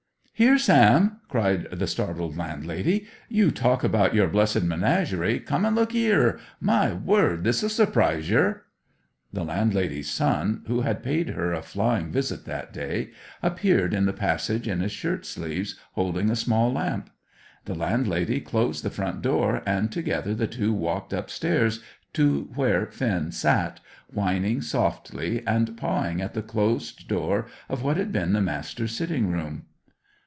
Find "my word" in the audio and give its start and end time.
6.59-7.43